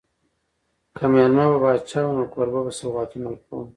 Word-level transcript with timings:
که 0.95 1.05
مېلمه 1.11 1.45
به 1.51 1.57
پاچا 1.63 2.01
و 2.07 2.11
نو 2.17 2.23
کوربه 2.33 2.59
به 2.65 2.71
سوغاتونه 2.79 3.27
ورکول. 3.29 3.65